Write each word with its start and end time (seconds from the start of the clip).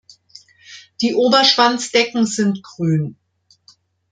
Die 1.03 1.13
Oberschwanzdecken 1.13 2.25
sind 2.25 2.63
grün. 2.63 3.19